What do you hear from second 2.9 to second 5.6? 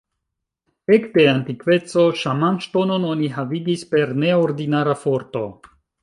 oni havigis per ne ordinara forto.